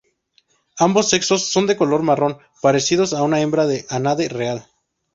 [0.79, 4.65] Ambos sexos son de color marrón, parecidos a una hembra de ánade real.